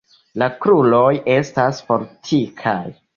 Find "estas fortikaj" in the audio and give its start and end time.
1.33-2.79